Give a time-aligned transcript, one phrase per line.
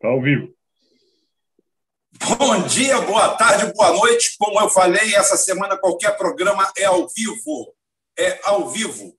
[0.00, 0.56] Está ao vivo.
[2.38, 4.34] Bom dia, boa tarde, boa noite.
[4.38, 7.76] Como eu falei, essa semana qualquer programa é ao vivo.
[8.18, 9.14] É ao vivo.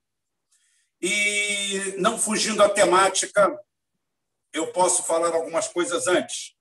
[0.99, 3.63] E não fugindo da temática,
[4.51, 6.55] eu posso falar algumas coisas antes.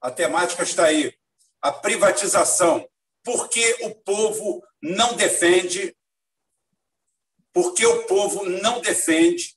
[0.00, 1.12] A temática está aí.
[1.60, 2.88] A privatização.
[3.24, 5.92] Por que o povo não defende?
[7.52, 9.56] Por que o povo não defende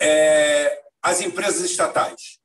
[0.00, 2.38] é, as empresas estatais?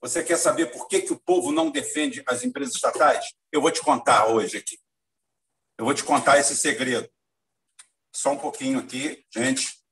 [0.00, 3.32] Você quer saber por que, que o povo não defende as empresas estatais?
[3.50, 4.78] Eu vou te contar hoje aqui.
[5.78, 7.10] Eu vou te contar esse segredo.
[8.14, 9.82] Só um pouquinho aqui, gente.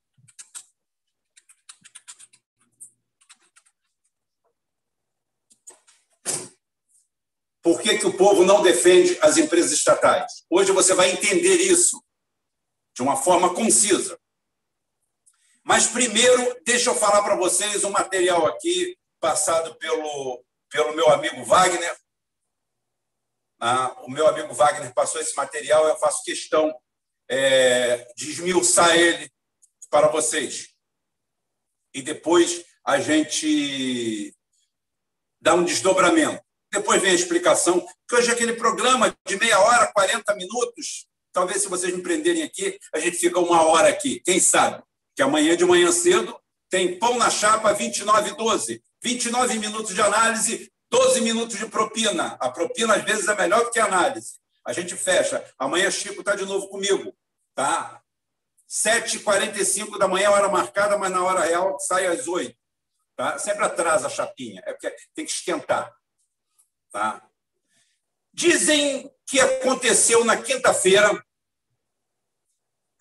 [7.63, 10.45] Por que, que o povo não defende as empresas estatais?
[10.49, 12.03] Hoje você vai entender isso
[12.93, 14.19] de uma forma concisa.
[15.63, 21.43] Mas primeiro, deixa eu falar para vocês um material aqui passado pelo, pelo meu amigo
[21.45, 21.97] Wagner.
[23.59, 26.73] Ah, o meu amigo Wagner passou esse material, eu faço questão
[27.29, 29.31] é, de esmiuçar ele
[29.89, 30.73] para vocês.
[31.93, 34.35] E depois a gente
[35.39, 36.43] dá um desdobramento.
[36.71, 41.07] Depois vem a explicação, porque hoje é aquele programa de meia hora, 40 minutos.
[41.31, 44.19] Talvez, se vocês me prenderem aqui, a gente fica uma hora aqui.
[44.21, 44.83] Quem sabe?
[45.15, 46.37] Que amanhã de manhã cedo
[46.69, 48.81] tem pão na chapa 29,12.
[49.01, 52.37] 29 minutos de análise, 12 minutos de propina.
[52.39, 54.35] A propina, às vezes, é melhor do que a análise.
[54.65, 55.43] A gente fecha.
[55.59, 57.15] Amanhã Chico está de novo comigo.
[57.53, 58.01] Tá?
[58.69, 62.55] 7h45 da manhã, hora marcada, mas na hora real sai às 8
[63.15, 63.37] tá?
[63.37, 64.61] Sempre atrasa a chapinha.
[64.65, 65.93] É porque tem que esquentar.
[66.91, 67.21] Tá?
[68.31, 71.23] Dizem que aconteceu na quinta-feira,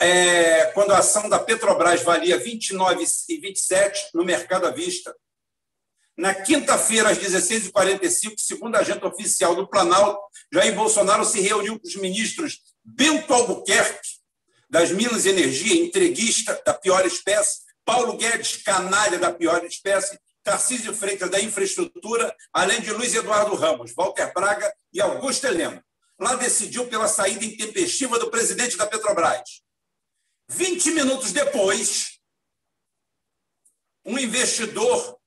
[0.03, 5.15] é, quando a ação da Petrobras valia 29,27 no mercado à vista,
[6.17, 10.21] na quinta-feira, às 16h45, segundo a agente oficial do Planalto,
[10.53, 14.09] Jair Bolsonaro se reuniu com os ministros Bento Albuquerque,
[14.69, 20.95] das Minas e Energia, entreguista da pior espécie, Paulo Guedes, canalha da pior espécie, Tarcísio
[20.95, 25.83] Freitas, da Infraestrutura, além de Luiz Eduardo Ramos, Walter Braga e Augusto Heleno.
[26.19, 29.63] Lá decidiu pela saída intempestiva do presidente da Petrobras.
[30.53, 32.21] 20 minutos depois,
[34.05, 35.19] um investidor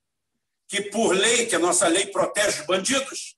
[0.68, 3.36] que, por lei, que a nossa lei protege os bandidos,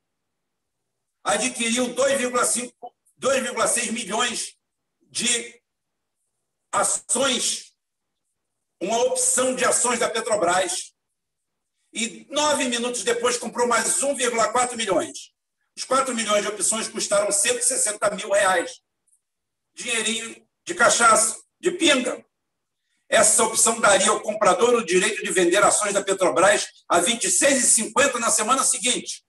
[1.24, 4.58] adquiriu 2,6 milhões
[5.04, 5.62] de
[6.72, 7.74] ações,
[8.82, 10.94] uma opção de ações da Petrobras,
[11.94, 15.34] e nove minutos depois comprou mais 1,4 milhões.
[15.76, 18.82] Os 4 milhões de opções custaram 160 mil reais.
[19.74, 22.26] Dinheirinho de cachaça, de pinga.
[23.10, 28.16] Essa opção daria ao comprador o direito de vender ações da Petrobras a R$ 26,50
[28.20, 29.24] na semana seguinte.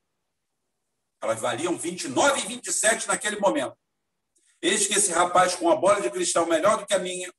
[1.22, 3.76] Elas valiam R$ 29,27 naquele momento.
[4.60, 7.32] Eis que esse rapaz com a bola de cristal melhor do que a minha,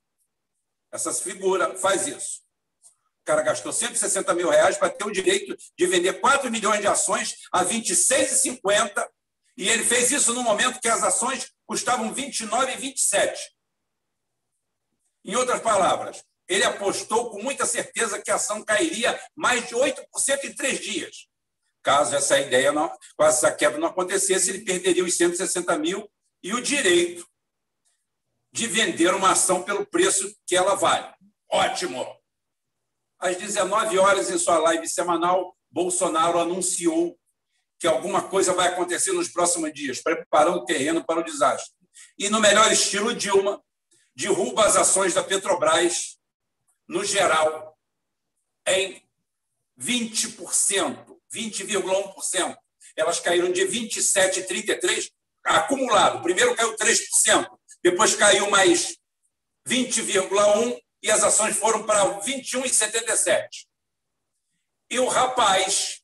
[0.92, 2.40] essa figura, faz isso.
[3.20, 6.86] O cara gastou 160 mil reais para ter o direito de vender 4 milhões de
[6.86, 9.06] ações a R$ 26,50
[9.56, 13.36] e ele fez isso no momento que as ações custavam R$ 29,27.
[15.24, 20.44] Em outras palavras, ele apostou com muita certeza que a ação cairia mais de 8%
[20.44, 21.28] em três dias.
[21.82, 22.88] Caso essa ideia, não,
[23.18, 26.10] caso essa quebra não acontecesse, ele perderia os 160 mil
[26.42, 27.26] e o direito
[28.52, 31.14] de vender uma ação pelo preço que ela vale.
[31.48, 32.04] Ótimo!
[33.18, 37.18] Às 19 horas, em sua live semanal, Bolsonaro anunciou
[37.78, 41.74] que alguma coisa vai acontecer nos próximos dias, preparando o terreno para o desastre.
[42.18, 43.62] E, no melhor estilo Dilma,
[44.20, 46.18] derruba as ações da Petrobras
[46.86, 47.78] no geral,
[48.66, 49.02] em
[49.80, 52.56] 20%, 20,1%.
[52.96, 55.10] Elas caíram de 27,33%
[55.42, 56.22] acumulado.
[56.22, 58.98] Primeiro caiu 3%, depois caiu mais
[59.66, 63.48] 20,1% e as ações foram para 21,77%.
[64.90, 66.02] E o rapaz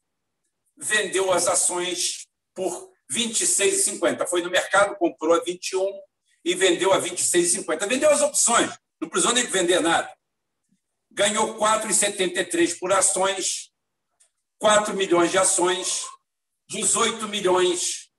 [0.75, 4.26] vendeu as ações por 26,50.
[4.26, 6.00] Foi no mercado, comprou a 21
[6.46, 7.87] e vendeu a 26,50.
[7.87, 10.16] Vendeu as opções, não precisou nem vender nada
[11.16, 13.72] ganhou 4,73 por ações,
[14.58, 16.02] 4 milhões de ações,
[16.69, 18.12] 18 milhões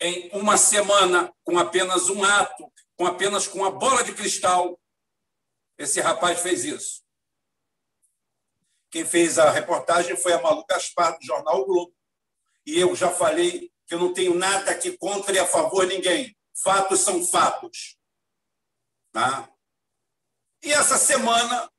[0.00, 4.78] em uma semana, com apenas um ato, com apenas com uma bola de cristal.
[5.78, 7.04] Esse rapaz fez isso.
[8.90, 11.94] Quem fez a reportagem foi a Malu Gaspar, do jornal o Globo.
[12.66, 15.94] E eu já falei que eu não tenho nada aqui contra e a favor de
[15.94, 16.36] ninguém.
[16.54, 17.98] Fatos são fatos.
[19.12, 19.48] Tá?
[20.62, 21.70] E essa semana,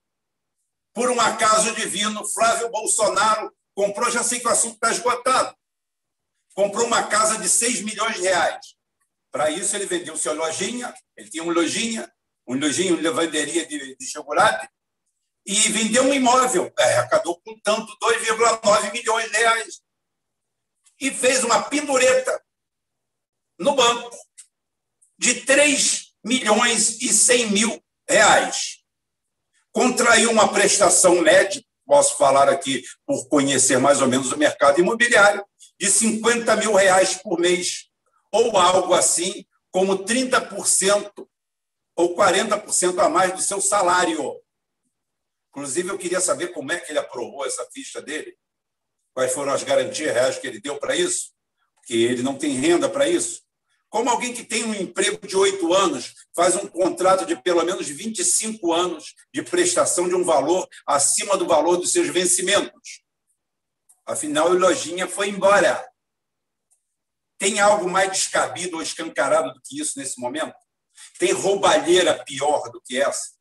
[0.93, 5.55] por um acaso divino, Flávio Bolsonaro comprou, já sei que o assunto está esgotado,
[6.53, 8.75] comprou uma casa de 6 milhões de reais.
[9.31, 12.09] Para isso, ele vendeu sua lojinha, ele tinha uma lojinha,
[12.47, 14.69] um lojinha, uma lavanderia de, de chocolate,
[15.45, 19.81] e vendeu um imóvel, é, arrecadou com tanto 2,9 milhões de reais.
[20.99, 22.41] E fez uma pendureta
[23.59, 24.15] no banco
[25.17, 28.79] de 3 milhões e 100 mil reais.
[29.71, 35.45] Contraiu uma prestação média, posso falar aqui por conhecer mais ou menos o mercado imobiliário,
[35.79, 37.89] de 50 mil reais por mês,
[38.31, 41.27] ou algo assim, como 30%
[41.95, 44.41] ou 40% a mais do seu salário.
[45.49, 48.37] Inclusive, eu queria saber como é que ele aprovou essa ficha dele,
[49.13, 51.31] quais foram as garantias reais que ele deu para isso,
[51.75, 53.44] porque ele não tem renda para isso.
[53.95, 57.87] Como alguém que tem um emprego de oito anos faz um contrato de pelo menos
[57.87, 63.05] 25 anos de prestação de um valor acima do valor dos seus vencimentos.
[64.05, 65.89] Afinal, o Lojinha foi embora.
[67.37, 70.57] Tem algo mais descabido ou escancarado do que isso nesse momento?
[71.17, 73.31] Tem roubalheira pior do que essa?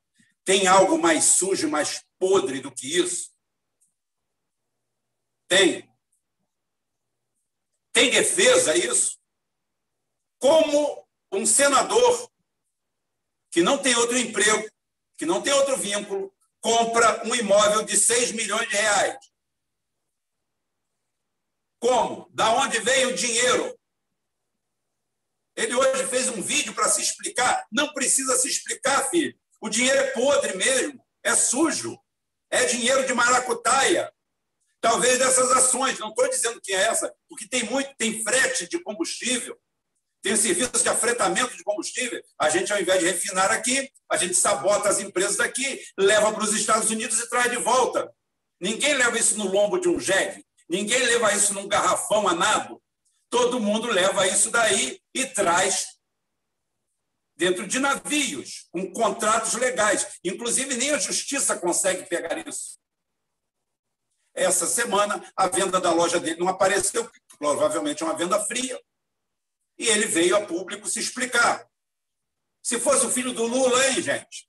[0.45, 3.33] Tem algo mais sujo, mais podre do que isso?
[5.49, 5.93] Tem.
[7.93, 9.24] Tem defesa isso?
[10.45, 12.31] Como um senador
[13.51, 14.71] que não tem outro emprego,
[15.17, 16.31] que não tem outro vínculo,
[16.61, 19.17] compra um imóvel de 6 milhões de reais.
[21.81, 22.29] Como?
[22.35, 23.75] Da onde veio o dinheiro?
[25.57, 27.67] Ele hoje fez um vídeo para se explicar.
[27.73, 29.35] Não precisa se explicar, filho.
[29.63, 31.99] O dinheiro é podre mesmo, é sujo,
[32.51, 34.15] é dinheiro de maracutaia.
[34.79, 38.79] Talvez dessas ações, não estou dizendo que é essa, porque tem muito, tem frete de
[38.81, 39.59] combustível,
[40.25, 42.19] tem serviço de afretamento de combustível.
[42.39, 46.43] A gente, ao invés de refinar aqui, a gente sabota as empresas daqui, leva para
[46.43, 48.11] os Estados Unidos e traz de volta.
[48.59, 52.83] Ninguém leva isso no lombo de um jegue, ninguém leva isso num garrafão a nado.
[53.29, 55.89] Todo mundo leva isso daí e traz
[57.37, 60.19] dentro de navios, com contratos legais.
[60.25, 62.79] Inclusive, nem a justiça consegue pegar isso.
[64.35, 68.81] Essa semana, a venda da loja dele não apareceu, provavelmente é uma venda fria,
[69.79, 71.67] e ele veio a público se explicar.
[72.63, 74.49] Se fosse o filho do Lula, hein, gente?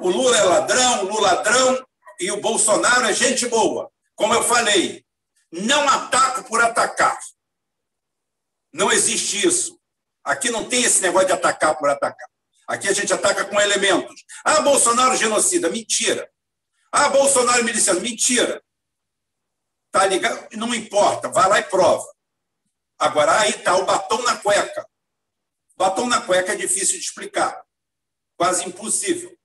[0.00, 1.86] O Lula é ladrão, o Lula é ladrão,
[2.20, 3.90] e o Bolsonaro é gente boa.
[4.14, 5.04] Como eu falei,
[5.50, 7.18] não ataco por atacar.
[8.72, 9.80] Não existe isso.
[10.22, 12.28] Aqui não tem esse negócio de atacar por atacar.
[12.66, 14.24] Aqui a gente ataca com elementos.
[14.44, 15.68] Ah, Bolsonaro genocida.
[15.68, 16.30] Mentira.
[16.90, 18.00] Ah, Bolsonaro miliciano.
[18.00, 18.62] Mentira.
[19.90, 20.48] Tá ligado?
[20.56, 21.28] Não importa.
[21.28, 22.04] Vai lá e prova.
[23.04, 24.88] Agora, aí está o batom na cueca.
[25.76, 27.62] Batom na cueca é difícil de explicar.
[28.34, 29.36] Quase impossível.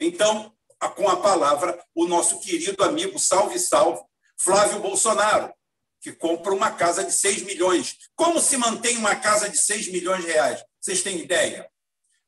[0.00, 0.56] Então,
[0.96, 4.02] com a palavra, o nosso querido amigo, salve, salve,
[4.38, 5.52] Flávio Bolsonaro
[6.00, 7.96] que compra uma casa de 6 milhões.
[8.16, 10.64] Como se mantém uma casa de 6 milhões de reais?
[10.80, 11.70] Vocês têm ideia?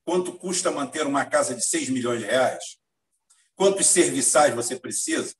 [0.04, 2.78] Quanto custa manter uma casa de 6 milhões de reais?
[3.56, 5.34] Quantos serviçais você precisa?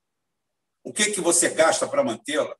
[0.83, 2.57] O que, que você gasta para mantê-la?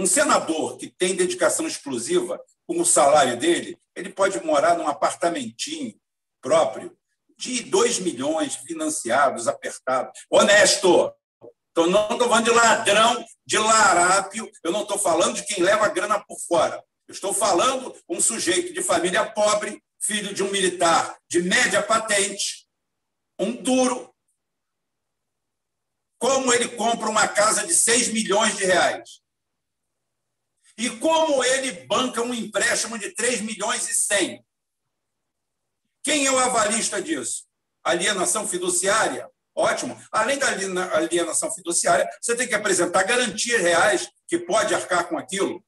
[0.00, 5.94] Um senador que tem dedicação exclusiva com o salário dele, ele pode morar num apartamentinho
[6.40, 6.96] próprio
[7.36, 10.18] de 2 milhões, financiados, apertados.
[10.30, 11.12] Honesto!
[11.70, 15.84] Então, não estou falando de ladrão, de larápio, eu não estou falando de quem leva
[15.84, 16.82] a grana por fora.
[17.06, 22.66] Eu estou falando um sujeito de família pobre, filho de um militar de média patente,
[23.38, 24.10] um duro.
[26.18, 29.20] Como ele compra uma casa de 6 milhões de reais?
[30.80, 34.42] E como ele banca um empréstimo de 3 milhões e 100?
[36.02, 37.44] Quem é o avalista disso?
[37.84, 39.28] Alienação fiduciária?
[39.54, 39.94] Ótimo.
[40.10, 40.46] Além da
[40.96, 45.62] alienação fiduciária, você tem que apresentar garantias reais que pode arcar com aquilo.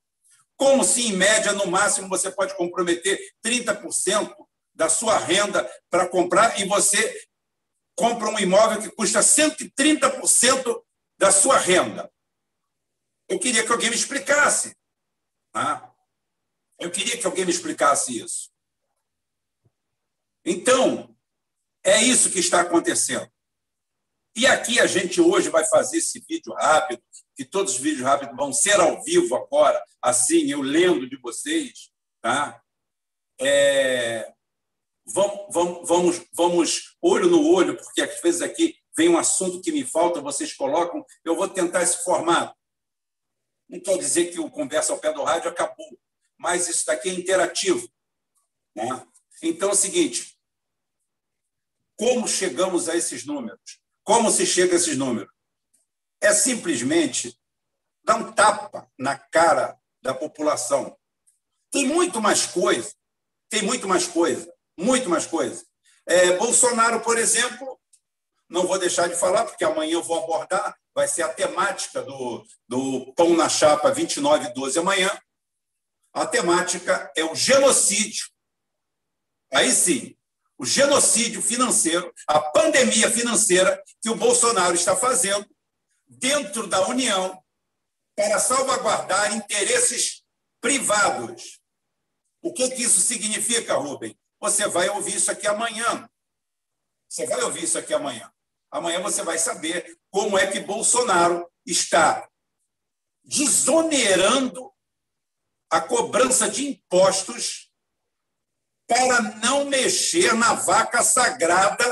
[0.57, 4.35] Como se, em média, no máximo, você pode comprometer 30%
[4.75, 7.23] da sua renda para comprar e você
[7.95, 10.83] compra um imóvel que custa 130%
[11.19, 12.11] da sua renda.
[13.29, 14.75] Eu queria que alguém me explicasse.
[15.53, 15.95] Tá?
[16.79, 18.51] Eu queria que alguém me explicasse isso.
[20.45, 21.15] Então,
[21.85, 23.31] é isso que está acontecendo.
[24.35, 27.03] E aqui a gente hoje vai fazer esse vídeo rápido,
[27.37, 31.91] que todos os vídeos rápidos vão ser ao vivo agora, assim, eu lendo de vocês.
[32.21, 32.61] Tá?
[33.41, 34.33] É...
[35.05, 39.73] Vamos, vamos, vamos, vamos olho no olho, porque às vezes aqui vem um assunto que
[39.73, 42.57] me falta, vocês colocam, eu vou tentar esse formato.
[43.73, 45.99] Não quer dizer que o Conversa ao Pé do Rádio acabou,
[46.37, 47.89] mas isso daqui é interativo.
[48.77, 49.07] Né?
[49.43, 50.39] Então é o seguinte:
[51.97, 53.81] como chegamos a esses números?
[54.05, 55.33] Como se chega a esses números?
[56.21, 57.35] É simplesmente
[58.05, 60.95] dar um tapa na cara da população.
[61.71, 62.93] Tem muito mais coisa,
[63.49, 65.65] tem muito mais coisa, muito mais coisa.
[66.05, 67.81] É, Bolsonaro, por exemplo,
[68.51, 72.45] não vou deixar de falar, porque amanhã eu vou abordar, vai ser a temática do,
[72.69, 75.11] do Pão na Chapa 29 e 12 amanhã.
[76.13, 78.27] A temática é o genocídio.
[79.53, 80.17] Aí sim,
[80.59, 85.47] o genocídio financeiro, a pandemia financeira que o Bolsonaro está fazendo
[86.07, 87.43] dentro da União
[88.15, 90.23] para salvaguardar interesses
[90.61, 91.59] privados.
[92.43, 94.19] O que, que isso significa, Rubem?
[94.41, 96.09] Você vai ouvir isso aqui amanhã.
[97.09, 98.33] Você vai ouvir isso aqui amanhã.
[98.73, 102.27] Amanhã você vai saber como é que Bolsonaro está
[103.23, 104.73] desonerando
[105.71, 107.71] a cobrança de impostos
[108.87, 111.85] para não mexer na vaca sagrada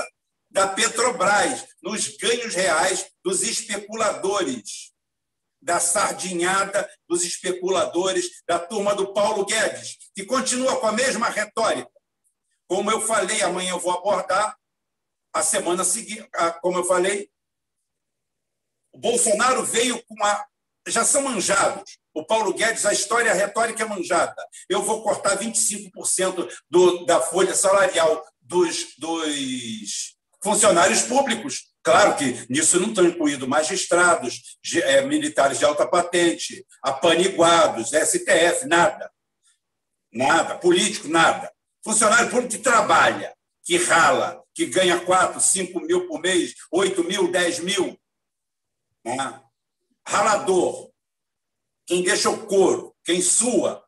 [0.51, 4.91] da Petrobras, nos ganhos reais dos especuladores,
[5.63, 11.91] da sardinhada dos especuladores, da turma do Paulo Guedes, que continua com a mesma retórica.
[12.67, 14.59] Como eu falei, amanhã eu vou abordar
[15.33, 16.29] a semana seguinte,
[16.61, 17.31] como eu falei,
[18.93, 20.47] o Bolsonaro veio com a.
[20.89, 21.99] Já são manjados.
[22.13, 24.35] O Paulo Guedes, a história a retórica é manjada.
[24.69, 31.71] Eu vou cortar 25% do, da folha salarial dos, dos funcionários públicos.
[31.83, 39.11] Claro que nisso não estão incluídos magistrados, é, militares de alta patente, apaniguados, STF, nada.
[40.13, 40.59] Nada.
[40.59, 41.53] Político, nada.
[41.85, 43.35] Funcionário público que trabalha,
[43.65, 47.99] que rala, que ganha 4, 5 mil por mês, 8 mil, 10 mil.
[49.03, 49.43] Né?
[50.07, 50.91] Ralador,
[51.87, 53.83] quem deixa o couro, quem sua,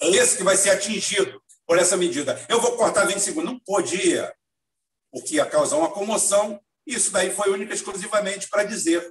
[0.00, 2.44] é esse que vai ser atingido por essa medida.
[2.48, 3.52] Eu vou cortar 20 segundos.
[3.52, 4.34] Não podia,
[5.12, 6.60] porque ia causar uma comoção.
[6.84, 9.08] Isso daí foi única exclusivamente para dizer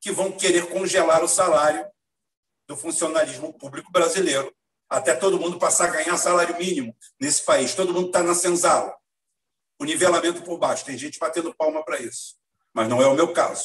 [0.00, 1.84] que vão querer congelar o salário
[2.68, 4.54] do funcionalismo público brasileiro,
[4.88, 7.74] até todo mundo passar a ganhar salário mínimo nesse país.
[7.74, 8.99] Todo mundo está na senzala
[9.80, 10.84] o nivelamento por baixo.
[10.84, 12.36] Tem gente batendo palma para isso,
[12.72, 13.64] mas não é o meu caso.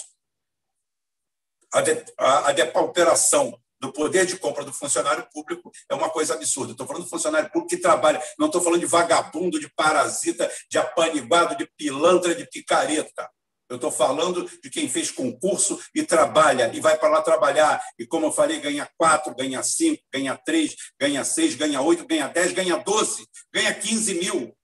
[1.73, 6.33] A, de, a, a depauperação do poder de compra do funcionário público é uma coisa
[6.33, 6.71] absurda.
[6.71, 10.77] Estou falando do funcionário público que trabalha, não estou falando de vagabundo, de parasita, de
[10.77, 13.29] apaniguado, de pilantra, de picareta.
[13.67, 17.83] Eu estou falando de quem fez concurso e trabalha, e vai para lá trabalhar.
[17.97, 22.27] E, como eu falei, ganha quatro, ganha cinco, ganha três, ganha seis, ganha oito, ganha
[22.27, 24.55] dez, ganha doze, ganha quinze mil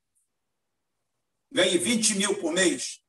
[1.51, 3.01] ganhe 20 mil por mês.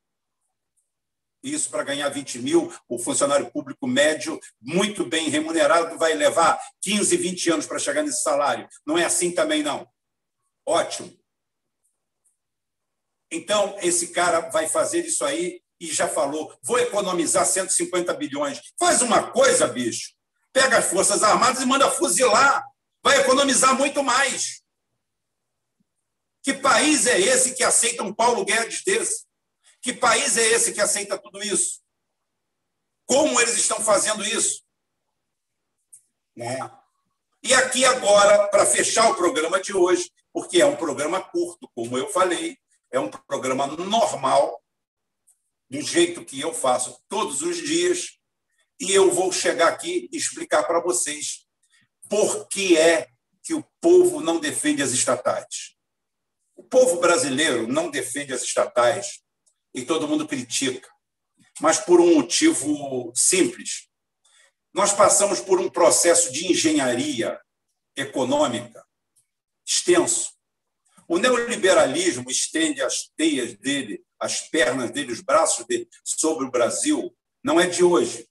[1.43, 7.17] Isso para ganhar 20 mil, o funcionário público médio, muito bem remunerado, vai levar 15,
[7.17, 8.69] 20 anos para chegar nesse salário.
[8.87, 9.89] Não é assim também, não.
[10.65, 11.13] Ótimo.
[13.31, 18.61] Então, esse cara vai fazer isso aí e já falou: vou economizar 150 bilhões.
[18.79, 20.13] Faz uma coisa, bicho.
[20.53, 22.65] Pega as Forças Armadas e manda fuzilar.
[23.03, 24.62] Vai economizar muito mais.
[26.43, 29.25] Que país é esse que aceita um Paulo Guedes desse?
[29.81, 31.81] Que país é esse que aceita tudo isso?
[33.07, 34.63] Como eles estão fazendo isso?
[36.37, 36.59] Né?
[37.43, 41.99] E aqui agora, para fechar o programa de hoje, porque é um programa curto, como
[41.99, 42.57] eu falei,
[42.91, 44.63] é um programa normal,
[45.69, 48.19] do jeito que eu faço todos os dias,
[48.79, 51.47] e eu vou chegar aqui e explicar para vocês
[52.09, 53.09] por que é
[53.43, 55.77] que o povo não defende as estatais.
[56.63, 59.21] O povo brasileiro não defende as estatais
[59.75, 60.89] e todo mundo critica,
[61.61, 63.89] mas por um motivo simples.
[64.73, 67.39] Nós passamos por um processo de engenharia
[67.97, 68.87] econômica
[69.67, 70.31] extenso.
[71.09, 77.13] O neoliberalismo estende as teias dele, as pernas dele, os braços dele sobre o Brasil,
[77.43, 78.29] não é de hoje.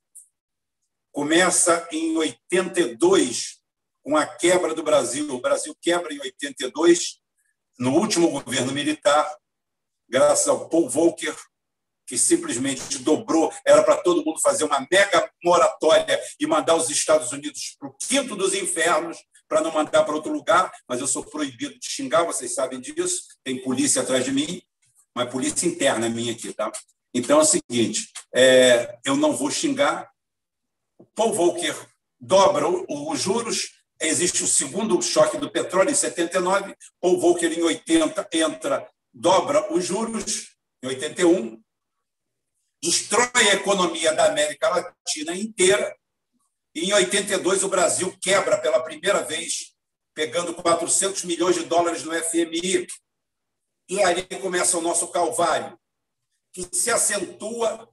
[1.12, 3.60] Começa em 82,
[4.02, 5.30] com a quebra do Brasil.
[5.36, 7.21] O Brasil quebra em 82
[7.82, 9.28] no último governo militar,
[10.08, 11.36] graças ao Paul Volcker,
[12.06, 17.32] que simplesmente dobrou, era para todo mundo fazer uma mega moratória e mandar os Estados
[17.32, 21.26] Unidos para o quinto dos infernos, para não mandar para outro lugar, mas eu sou
[21.26, 24.62] proibido de xingar, vocês sabem disso, tem polícia atrás de mim,
[25.16, 26.72] mas polícia interna minha aqui, tá?
[27.12, 30.08] Então é o seguinte, é, eu não vou xingar,
[31.00, 31.76] o Paul Volcker
[32.20, 38.27] dobra os juros, existe o segundo choque do petróleo em 79, Paul Volcker em 80
[38.34, 41.62] entra, dobra os juros em 81,
[42.81, 45.96] destrói a economia da América Latina inteira,
[46.74, 49.75] e em 82 o Brasil quebra pela primeira vez,
[50.13, 52.88] pegando 400 milhões de dólares no FMI.
[53.89, 55.77] E aí começa o nosso calvário,
[56.53, 57.89] que se acentua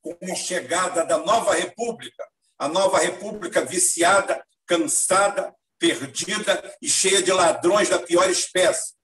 [0.00, 2.26] com a chegada da nova república,
[2.58, 8.94] a nova república viciada, cansada, perdida e cheia de ladrões da pior espécie.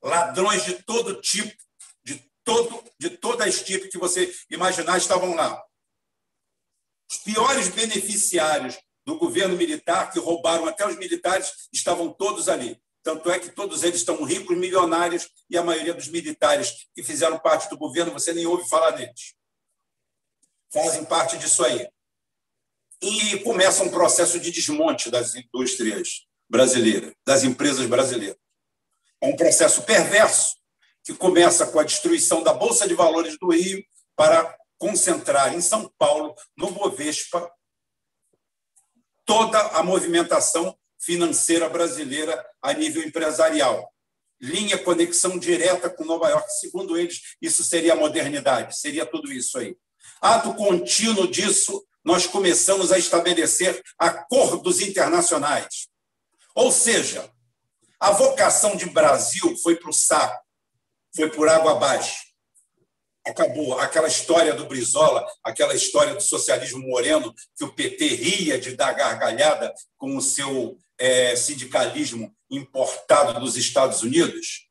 [0.00, 1.52] Ladrões de todo tipo,
[2.04, 5.60] de todo de toda a que você imaginar estavam lá.
[7.10, 12.80] Os piores beneficiários do governo militar, que roubaram até os militares, estavam todos ali.
[13.02, 17.38] Tanto é que todos eles estão ricos, milionários, e a maioria dos militares que fizeram
[17.38, 19.34] parte do governo, você nem ouve falar deles.
[20.72, 21.86] Fazem parte disso aí.
[23.04, 28.38] E começa um processo de desmonte das indústrias brasileiras, das empresas brasileiras.
[29.20, 30.56] É um processo perverso
[31.04, 33.84] que começa com a destruição da Bolsa de Valores do Rio
[34.16, 37.50] para concentrar em São Paulo, no Bovespa,
[39.26, 43.92] toda a movimentação financeira brasileira a nível empresarial.
[44.40, 46.50] Linha conexão direta com Nova York.
[46.58, 49.76] Segundo eles, isso seria a modernidade, seria tudo isso aí.
[50.20, 55.88] Ato contínuo disso, nós começamos a estabelecer acordos internacionais.
[56.54, 57.30] Ou seja,
[57.98, 60.44] a vocação de Brasil foi para o saco,
[61.14, 62.34] foi por água abaixo
[63.26, 63.78] acabou.
[63.78, 68.92] Aquela história do Brizola, aquela história do socialismo moreno, que o PT ria de dar
[68.92, 74.68] gargalhada com o seu é, sindicalismo importado dos Estados Unidos,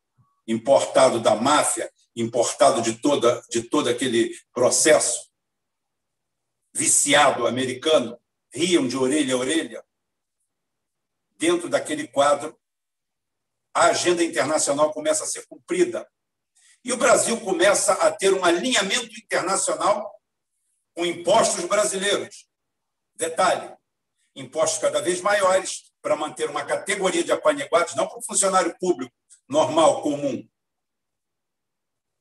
[0.48, 5.33] importado da máfia, importado de, toda, de todo aquele processo
[6.74, 8.20] viciado americano,
[8.52, 9.86] riam de orelha a orelha.
[11.38, 12.60] Dentro daquele quadro,
[13.74, 16.10] a agenda internacional começa a ser cumprida
[16.84, 20.14] e o Brasil começa a ter um alinhamento internacional
[20.96, 22.48] com impostos brasileiros.
[23.16, 23.76] Detalhe:
[24.36, 29.14] impostos cada vez maiores para manter uma categoria de apaniguados, não para o funcionário público
[29.48, 30.48] normal, comum.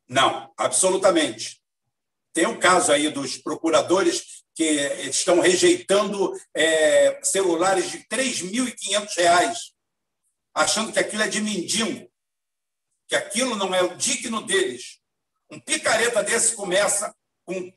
[0.08, 1.62] Não, absolutamente.
[2.32, 4.64] Tem o um caso aí dos procuradores que
[5.08, 9.54] estão rejeitando é, celulares de R$ 3.500,
[10.54, 12.12] achando que aquilo é de mendigo
[13.12, 14.98] que aquilo não é o digno deles.
[15.50, 17.70] Um picareta desse começa com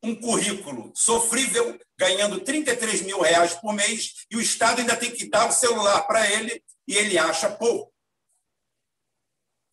[0.00, 5.28] um currículo sofrível, ganhando 33 mil reais por mês, e o Estado ainda tem que
[5.28, 7.92] dar o celular para ele e ele acha pouco.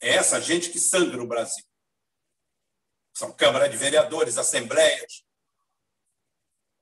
[0.01, 1.63] É essa gente que sangra o Brasil.
[3.15, 5.23] São Câmara de Vereadores, Assembleias,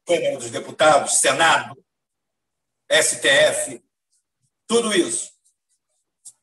[0.06, 1.84] Câmara dos Deputados, Senado,
[2.92, 3.82] STF,
[4.68, 5.32] tudo isso.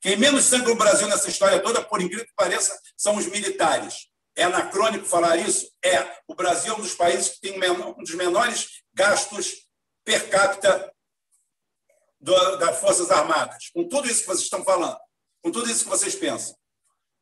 [0.00, 4.08] Quem menos sangra o Brasil nessa história toda, por incrível que pareça, são os militares.
[4.34, 5.70] É anacrônico falar isso?
[5.84, 6.20] É.
[6.26, 9.68] O Brasil é um dos países que tem um dos menores gastos
[10.04, 10.92] per capita
[12.20, 13.68] das Forças Armadas.
[13.74, 14.98] Com tudo isso que vocês estão falando,
[15.42, 16.56] com tudo isso que vocês pensam.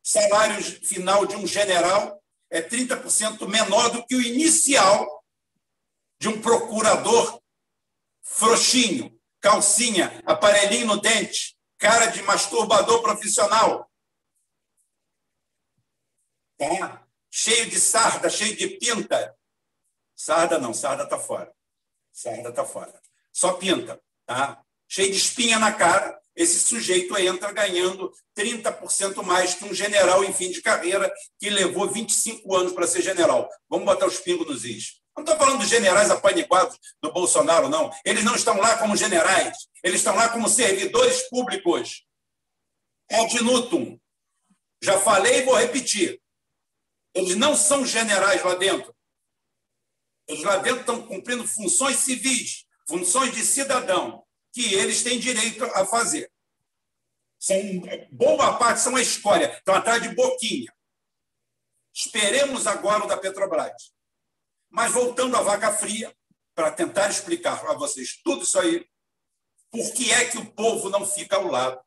[0.01, 5.18] Salário final de um general é 30% menor do que o inicial
[6.19, 7.41] de um procurador
[8.21, 13.89] frouxinho, calcinha, aparelhinho no dente, cara de masturbador profissional.
[16.57, 17.07] Tá?
[17.31, 19.35] Cheio de sarda, cheio de pinta.
[20.15, 21.53] Sarda não, sarda está fora.
[22.11, 23.01] Sarda está fora.
[23.31, 24.01] Só pinta.
[24.25, 24.61] Tá?
[24.87, 30.33] Cheio de espinha na cara, esse sujeito entra ganhando 30% mais que um general em
[30.33, 33.49] fim de carreira que levou 25 anos para ser general.
[33.69, 34.98] Vamos botar os pingos nos is.
[35.19, 37.91] Não estou falando dos generais apaniguados do Bolsonaro, não.
[38.05, 42.05] Eles não estão lá como generais, eles estão lá como servidores públicos.
[43.11, 43.99] Ad nutum.
[44.81, 46.21] Já falei e vou repetir.
[47.13, 48.95] Eles não são generais lá dentro.
[50.25, 55.85] Eles lá dentro estão cumprindo funções civis, funções de cidadão, que eles têm direito a
[55.85, 56.31] fazer.
[57.37, 57.57] São,
[58.09, 60.73] boa parte são a escória, estão atrás de boquinha.
[61.93, 63.98] Esperemos agora o da Petrobras.
[64.69, 66.15] Mas voltando à vaca fria,
[66.53, 68.85] para tentar explicar para vocês tudo isso aí,
[69.71, 71.81] por que é que o povo não fica ao lado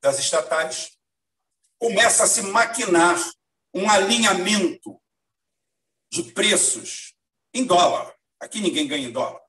[0.00, 0.96] das estatais?
[1.78, 3.18] Começa a se maquinar
[3.74, 5.00] um alinhamento
[6.10, 7.14] de preços
[7.52, 8.14] em dólar.
[8.38, 9.40] Aqui ninguém ganha em dólar.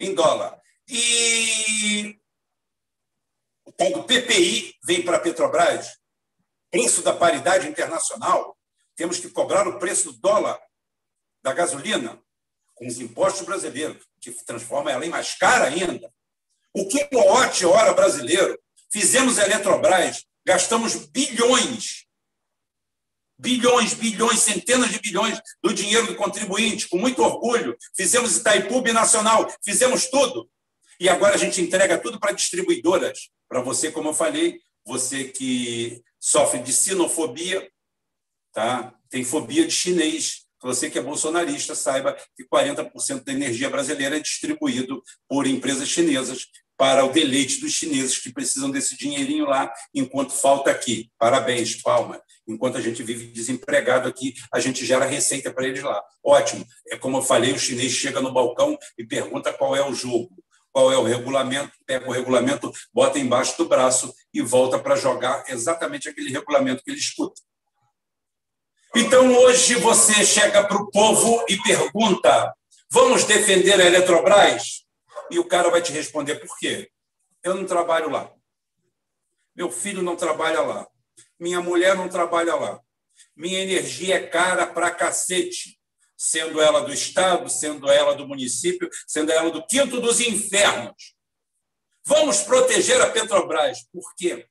[0.00, 0.62] Em dólar.
[0.88, 2.18] E
[3.64, 5.98] o tal do PPI vem para a Petrobras,
[6.70, 8.58] preço da paridade internacional,
[8.96, 10.58] temos que cobrar o preço do dólar
[11.42, 12.22] da gasolina
[12.82, 16.12] com os impostos brasileiros, que transforma ela em mais cara ainda.
[16.74, 18.58] O quilowatt-hora brasileiro,
[18.92, 22.06] fizemos a Eletrobras, gastamos bilhões,
[23.38, 27.76] bilhões, bilhões, centenas de bilhões do dinheiro do contribuinte, com muito orgulho.
[27.96, 30.50] Fizemos Itaipu Nacional, fizemos tudo.
[30.98, 33.30] E agora a gente entrega tudo para distribuidoras.
[33.48, 37.70] Para você, como eu falei, você que sofre de sinofobia,
[38.52, 38.92] tá?
[39.08, 44.20] tem fobia de chinês, Você que é bolsonarista, saiba que 40% da energia brasileira é
[44.20, 46.46] distribuído por empresas chinesas
[46.76, 51.10] para o deleite dos chineses que precisam desse dinheirinho lá, enquanto falta aqui.
[51.18, 52.20] Parabéns, palma.
[52.46, 56.02] Enquanto a gente vive desempregado aqui, a gente gera receita para eles lá.
[56.24, 56.66] Ótimo.
[56.88, 60.30] É como eu falei, o chinês chega no balcão e pergunta qual é o jogo,
[60.72, 65.44] qual é o regulamento, pega o regulamento, bota embaixo do braço e volta para jogar
[65.48, 67.40] exatamente aquele regulamento que ele escuta.
[68.94, 72.54] Então, hoje você chega para o povo e pergunta:
[72.90, 74.84] vamos defender a Eletrobras?
[75.30, 76.90] E o cara vai te responder por quê?
[77.42, 78.30] Eu não trabalho lá.
[79.56, 80.86] Meu filho não trabalha lá.
[81.40, 82.80] Minha mulher não trabalha lá.
[83.34, 85.78] Minha energia é cara para cacete,
[86.16, 91.14] sendo ela do Estado, sendo ela do município, sendo ela do quinto dos infernos.
[92.04, 93.86] Vamos proteger a Petrobras.
[93.90, 94.46] Por quê?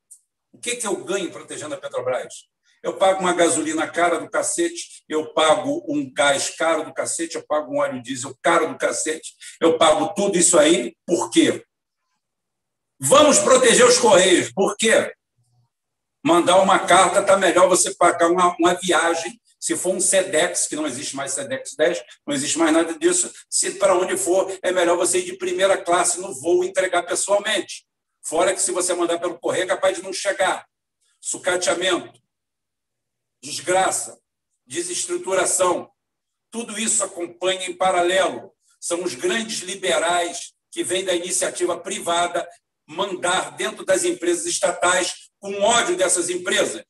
[0.51, 2.50] O que, que eu ganho protegendo a Petrobras?
[2.83, 7.45] Eu pago uma gasolina cara do cacete, eu pago um gás caro do cacete, eu
[7.45, 11.63] pago um óleo diesel caro do cacete, eu pago tudo isso aí, por quê?
[12.99, 15.13] Vamos proteger os Correios, por quê?
[16.23, 20.75] Mandar uma carta está melhor você pagar uma, uma viagem, se for um SEDEX, que
[20.75, 24.71] não existe mais SEDEX 10, não existe mais nada disso, se para onde for, é
[24.71, 27.85] melhor você ir de primeira classe no voo e entregar pessoalmente.
[28.23, 30.65] Fora que se você mandar pelo correio, é capaz de não chegar.
[31.19, 32.19] Sucateamento,
[33.41, 34.21] desgraça,
[34.65, 35.91] desestruturação.
[36.51, 38.53] Tudo isso acompanha em paralelo.
[38.79, 42.47] São os grandes liberais que vêm da iniciativa privada
[42.87, 46.83] mandar dentro das empresas estatais com ódio dessas empresas,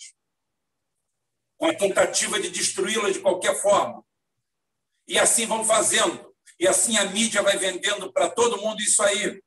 [1.57, 4.03] com a tentativa de destruí-las de qualquer forma.
[5.07, 6.33] E assim vão fazendo.
[6.59, 9.41] E assim a mídia vai vendendo para todo mundo isso aí.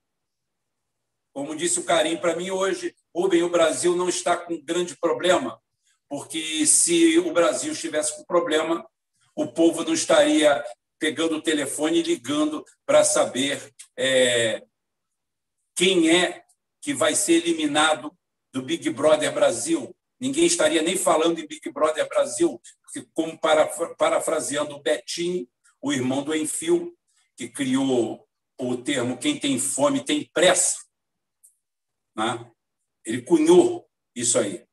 [1.32, 5.60] Como disse o Carim para mim hoje, Rubem, o Brasil não está com grande problema
[6.08, 8.86] porque se o Brasil estivesse com problema,
[9.34, 10.64] o povo não estaria
[10.98, 14.62] pegando o telefone e ligando para saber é,
[15.76, 16.44] quem é
[16.80, 18.16] que vai ser eliminado
[18.52, 19.94] do Big Brother Brasil.
[20.20, 23.38] Ninguém estaria nem falando em Big Brother Brasil, porque, como
[23.98, 25.48] parafraseando o Betinho,
[25.82, 26.96] o irmão do Enfio,
[27.36, 28.26] que criou
[28.58, 30.76] o termo quem tem fome tem pressa.
[32.16, 32.50] Né?
[33.04, 34.64] Ele cunhou isso aí.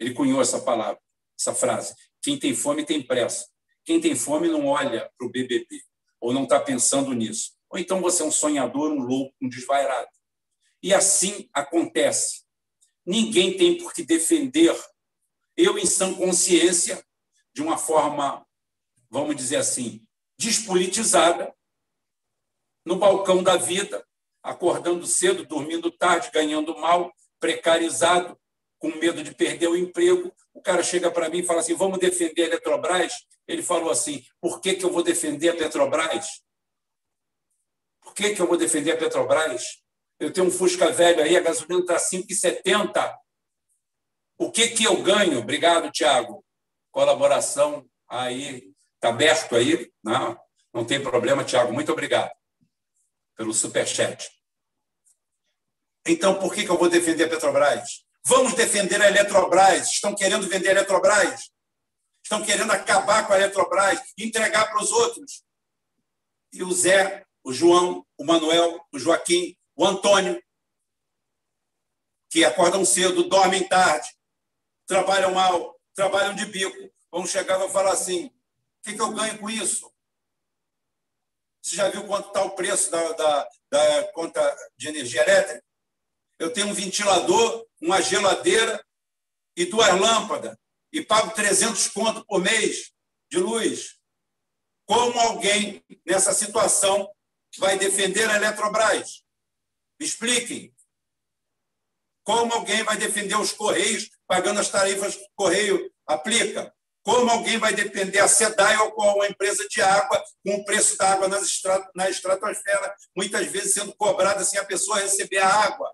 [0.00, 1.00] Ele cunhou essa palavra,
[1.38, 1.94] essa frase.
[2.22, 3.46] Quem tem fome tem pressa.
[3.84, 5.82] Quem tem fome não olha para o BBB,
[6.18, 7.52] ou não está pensando nisso.
[7.68, 10.08] Ou então você é um sonhador, um louco, um desvairado.
[10.82, 12.42] E assim acontece.
[13.04, 14.76] Ninguém tem por que defender.
[15.56, 17.04] Eu, em sã consciência,
[17.52, 18.46] de uma forma,
[19.10, 20.06] vamos dizer assim,
[20.38, 21.54] despolitizada,
[22.84, 24.06] no balcão da vida,
[24.42, 28.39] acordando cedo, dormindo tarde, ganhando mal, precarizado,
[28.80, 31.98] com medo de perder o emprego, o cara chega para mim e fala assim: vamos
[31.98, 33.12] defender a Eletrobras.
[33.46, 36.26] Ele falou assim: por que, que eu vou defender a Petrobras?
[38.00, 39.62] Por que, que eu vou defender a Petrobras?
[40.18, 43.14] Eu tenho um Fusca velho aí, a gasolina está 5,70.
[44.38, 45.38] O que, que eu ganho?
[45.38, 46.44] Obrigado, Tiago.
[46.90, 49.92] Colaboração aí, está aberto aí.
[50.02, 50.38] Não,
[50.72, 51.72] não tem problema, Tiago.
[51.72, 52.32] Muito obrigado
[53.36, 54.30] pelo superchat.
[56.06, 58.04] Então, por que, que eu vou defender a Petrobras?
[58.24, 59.88] Vamos defender a Eletrobras.
[59.88, 61.50] Estão querendo vender a Eletrobras.
[62.22, 65.42] Estão querendo acabar com a Eletrobras, entregar para os outros.
[66.52, 70.40] E o Zé, o João, o Manuel, o Joaquim, o Antônio,
[72.30, 74.08] que acordam cedo, dormem tarde,
[74.86, 78.32] trabalham mal, trabalham de bico, vão chegar e vão falar assim: o
[78.82, 79.90] que, que eu ganho com isso?
[81.60, 85.64] Você já viu quanto está o preço da, da, da conta de energia elétrica?
[86.38, 88.84] Eu tenho um ventilador uma geladeira
[89.56, 90.56] e duas lâmpadas
[90.92, 92.92] e pago 300 conto por mês
[93.30, 93.98] de luz.
[94.86, 97.08] Como alguém nessa situação
[97.58, 99.22] vai defender a Eletrobras?
[99.98, 100.74] Me expliquem.
[102.24, 106.74] Como alguém vai defender os Correios pagando as tarifas que o Correio aplica?
[107.02, 110.96] Como alguém vai defender a SEDAI ou com a empresa de água com o preço
[110.98, 111.28] da água
[111.94, 115.90] na estratosfera, muitas vezes sendo cobrada sem a pessoa receber a água?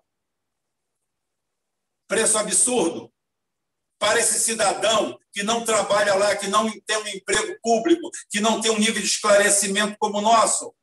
[2.07, 3.11] Preço absurdo
[3.99, 8.61] para esse cidadão que não trabalha lá, que não tem um emprego público, que não
[8.61, 10.73] tem um nível de esclarecimento como o nosso.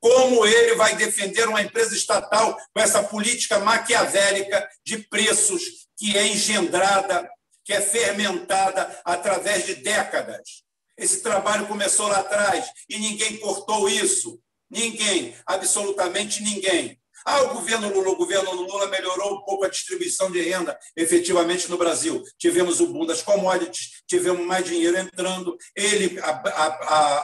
[0.00, 6.26] Como ele vai defender uma empresa estatal com essa política maquiavélica de preços que é
[6.26, 7.28] engendrada,
[7.64, 10.64] que é fermentada através de décadas?
[10.96, 14.40] Esse trabalho começou lá atrás e ninguém cortou isso.
[14.70, 17.00] Ninguém, absolutamente ninguém.
[17.28, 21.68] Ah, o governo Lula, o governo Lula melhorou um pouco a distribuição de renda efetivamente
[21.68, 22.22] no Brasil.
[22.38, 26.20] Tivemos o boom das commodities, tivemos mais dinheiro entrando, ele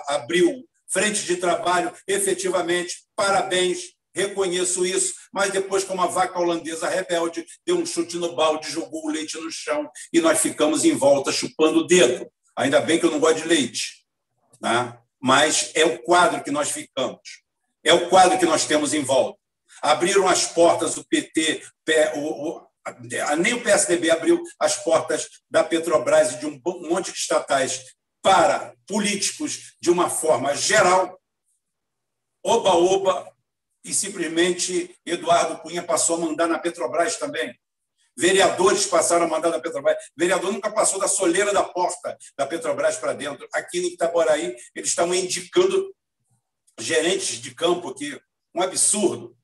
[0.08, 3.04] abriu frente de trabalho efetivamente.
[3.14, 8.72] Parabéns, reconheço isso, mas depois, como a vaca holandesa rebelde, deu um chute no balde,
[8.72, 12.28] jogou o leite no chão e nós ficamos em volta chupando o dedo.
[12.56, 14.04] Ainda bem que eu não gosto de leite,
[14.60, 14.98] né?
[15.22, 17.20] mas é o quadro que nós ficamos,
[17.84, 19.40] é o quadro que nós temos em volta
[19.82, 21.62] abriram as portas, o PT,
[22.14, 22.66] o, o,
[23.38, 27.84] nem o PSDB abriu as portas da Petrobras e de um monte de estatais
[28.22, 31.20] para políticos de uma forma geral,
[32.44, 33.28] oba-oba,
[33.84, 37.52] e simplesmente Eduardo Cunha passou a mandar na Petrobras também.
[38.16, 39.96] Vereadores passaram a mandar na Petrobras.
[40.16, 43.48] Vereador nunca passou da soleira da porta da Petrobras para dentro.
[43.52, 45.92] Aqui em Itaboraí, eles estavam indicando
[46.78, 48.20] gerentes de campo aqui.
[48.54, 49.36] Um absurdo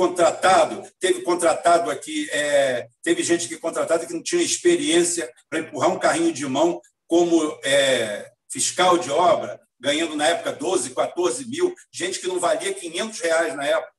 [0.00, 5.90] contratado, teve contratado aqui, é, teve gente que contratada que não tinha experiência para empurrar
[5.90, 11.74] um carrinho de mão como é, fiscal de obra, ganhando na época 12, 14 mil,
[11.92, 13.92] gente que não valia 500 reais na época.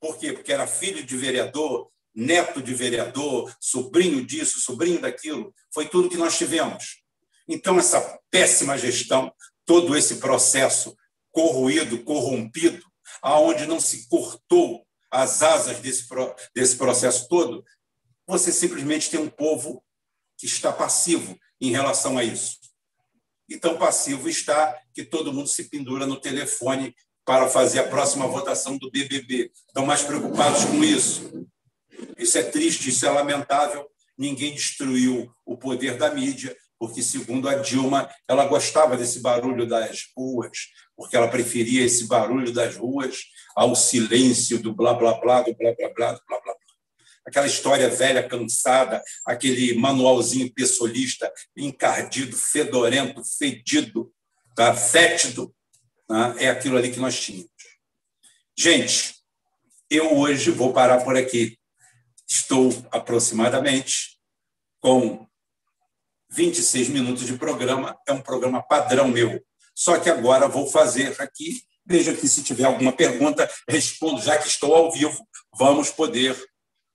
[0.00, 0.32] Por quê?
[0.32, 5.54] Porque era filho de vereador, neto de vereador, sobrinho disso, sobrinho daquilo.
[5.74, 7.02] Foi tudo que nós tivemos.
[7.46, 9.30] Então, essa péssima gestão,
[9.66, 10.96] todo esse processo
[11.30, 12.89] corroído, corrompido,
[13.22, 16.06] aonde não se cortou as asas desse,
[16.54, 17.64] desse processo todo,
[18.26, 19.82] você simplesmente tem um povo
[20.38, 22.58] que está passivo em relação a isso.
[23.48, 28.26] E tão passivo está que todo mundo se pendura no telefone para fazer a próxima
[28.26, 29.50] votação do BBB.
[29.66, 31.46] Estão mais preocupados com isso.
[32.16, 33.88] Isso é triste, isso é lamentável.
[34.16, 40.08] Ninguém destruiu o poder da mídia, porque, segundo a Dilma, ela gostava desse barulho das
[40.16, 43.18] ruas, porque ela preferia esse barulho das ruas
[43.54, 46.54] ao silêncio do blá blá blá, do blá blá blá, do blá blá blá.
[47.26, 54.10] Aquela história velha, cansada, aquele manualzinho pessoalista, encardido, fedorento, fedido,
[54.56, 54.74] tá?
[54.74, 55.54] fétido,
[56.08, 56.34] tá?
[56.38, 57.50] é aquilo ali que nós tínhamos.
[58.56, 59.16] Gente,
[59.90, 61.58] eu hoje vou parar por aqui.
[62.26, 64.18] Estou aproximadamente
[64.80, 65.28] com
[66.30, 69.42] 26 minutos de programa, é um programa padrão meu.
[69.74, 74.46] Só que agora vou fazer aqui, veja que se tiver alguma pergunta, respondo, já que
[74.46, 76.36] estou ao vivo, vamos poder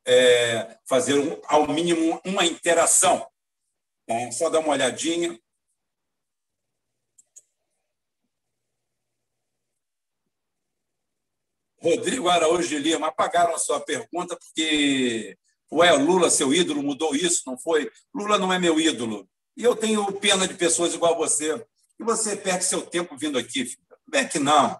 [0.06, 3.28] é, fazer, um, ao mínimo, uma interação.
[4.08, 4.32] Tá?
[4.32, 5.38] Só dar uma olhadinha.
[11.82, 15.38] Rodrigo Araújo de Lima, apagaram a sua pergunta porque
[15.72, 17.92] Ué, Lula, seu ídolo, mudou isso, não foi?
[18.14, 19.28] Lula não é meu ídolo.
[19.58, 21.66] E eu tenho pena de pessoas igual você.
[22.00, 23.66] E você perde seu tempo vindo aqui.
[23.66, 23.80] Filho.
[24.08, 24.80] Vem aqui, não.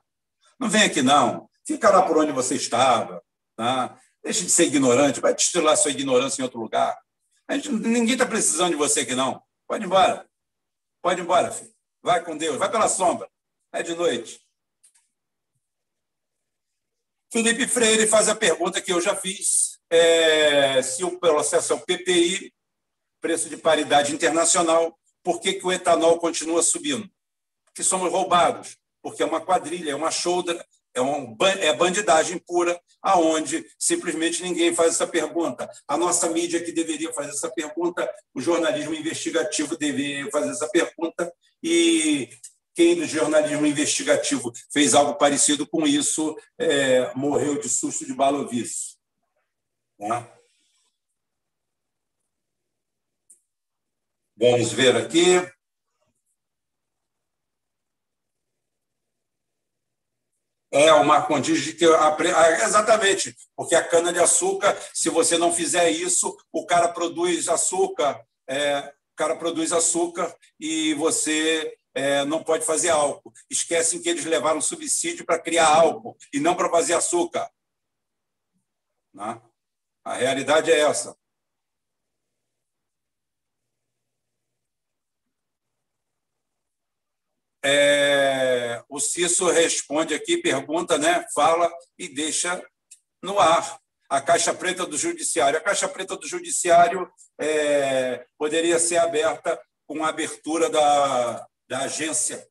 [0.60, 1.50] Não vem aqui, não.
[1.66, 3.24] Fica lá por onde você estava.
[3.56, 4.00] Tá?
[4.24, 5.20] Deixe de ser ignorante.
[5.20, 6.98] Vai destilar sua ignorância em outro lugar.
[7.48, 9.42] A gente, ninguém está precisando de você aqui, não.
[9.68, 10.28] Pode ir embora.
[11.02, 11.74] Pode ir embora, filho.
[12.04, 12.58] Vai com Deus.
[12.58, 13.30] Vai pela sombra.
[13.72, 14.42] É de noite.
[17.32, 21.80] Felipe Freire faz a pergunta que eu já fiz é, se o processo é o
[21.80, 22.54] PPI,
[23.22, 27.10] preço de paridade internacional, por que, que o etanol continua subindo?
[27.66, 32.80] Porque somos roubados, porque é uma quadrilha, é uma shoulder, é, um, é bandidagem pura,
[33.02, 35.70] aonde simplesmente ninguém faz essa pergunta.
[35.88, 41.32] A nossa mídia que deveria fazer essa pergunta, o jornalismo investigativo deveria fazer essa pergunta,
[41.62, 42.30] e
[42.74, 48.95] quem do jornalismo investigativo fez algo parecido com isso é, morreu de susto de baloviço.
[49.98, 50.36] Tá?
[54.38, 55.56] Vamos ver aqui.
[60.72, 61.86] É, o Marcondes diz que.
[62.66, 69.16] Exatamente, porque a cana-de-açúcar, se você não fizer isso, o cara produz açúcar, é, o
[69.16, 73.32] cara produz açúcar e você é, não pode fazer álcool.
[73.50, 77.50] Esquecem que eles levaram subsídio para criar álcool e não para fazer açúcar.
[79.14, 79.42] Né?
[80.06, 81.18] A realidade é essa.
[87.64, 92.64] É, o Cício responde aqui, pergunta, né, fala e deixa
[93.24, 93.80] no ar.
[94.08, 95.58] A caixa preta do judiciário.
[95.58, 102.48] A caixa preta do judiciário é, poderia ser aberta com a abertura da, da agência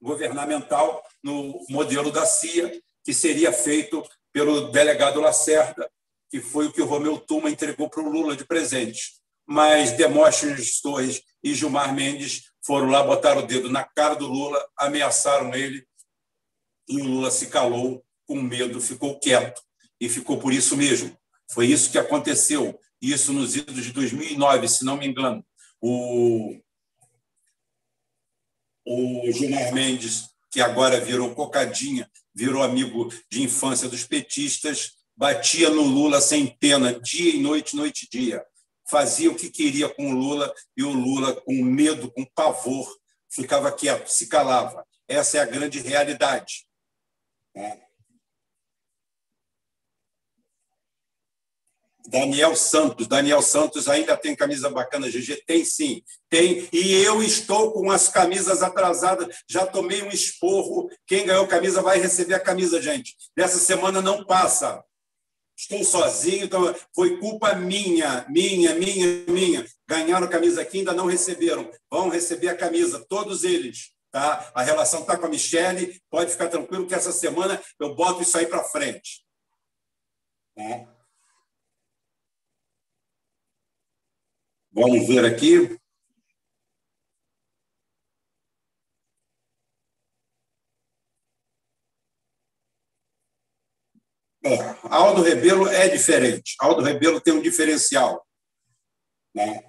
[0.00, 4.00] governamental no modelo da CIA, que seria feito
[4.32, 5.90] pelo delegado Lacerda,
[6.32, 9.20] que foi o que o Romeu Tuma entregou para o Lula de presente.
[9.46, 14.66] Mas Demóstenes Torres e Gilmar Mendes foram lá, botaram o dedo na cara do Lula,
[14.78, 15.86] ameaçaram ele,
[16.88, 19.60] e o Lula se calou com medo, ficou quieto.
[20.00, 21.14] e ficou por isso mesmo.
[21.52, 25.44] Foi isso que aconteceu, isso nos idos de 2009, se não me engano.
[25.82, 26.58] O,
[28.86, 35.82] o Gilmar Mendes, que agora virou cocadinha, virou amigo de infância dos petistas, batia no
[35.82, 38.44] Lula sem pena, dia e noite, noite e dia.
[38.88, 42.88] Fazia o que queria com o Lula e o Lula, com medo, com pavor,
[43.30, 44.84] ficava quieto, se calava.
[45.08, 46.66] Essa é a grande realidade.
[47.54, 47.92] É.
[52.06, 53.06] Daniel Santos.
[53.06, 55.44] Daniel Santos ainda tem camisa bacana, GG?
[55.46, 56.68] Tem sim, tem.
[56.72, 60.90] E eu estou com as camisas atrasadas, já tomei um esporro.
[61.06, 63.16] Quem ganhou camisa vai receber a camisa, gente.
[63.36, 64.84] Dessa semana não passa.
[65.56, 69.66] Estou sozinho, então foi culpa minha, minha, minha, minha.
[69.86, 71.70] Ganharam camisa aqui, ainda não receberam.
[71.90, 73.92] Vão receber a camisa, todos eles.
[74.10, 74.50] Tá?
[74.54, 78.36] A relação está com a Michelle, pode ficar tranquilo que essa semana eu boto isso
[78.36, 79.24] aí para frente.
[80.54, 80.86] Tá?
[84.72, 85.78] Vamos ver aqui.
[94.44, 94.56] É,
[94.90, 96.56] Aldo Rebelo é diferente.
[96.58, 98.26] Aldo Rebelo tem um diferencial.
[99.34, 99.62] Né?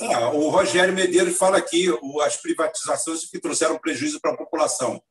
[0.00, 1.86] É, o Rogério Medeiros fala aqui
[2.22, 5.02] as privatizações que trouxeram prejuízo para a população.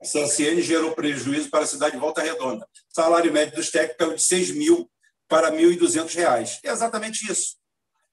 [0.00, 2.64] A CSN gerou prejuízo para a cidade de Volta Redonda.
[2.64, 4.90] O salário médio dos técnicos caiu de 6 mil
[5.28, 6.60] para R$ 1.200.
[6.64, 7.56] É exatamente isso.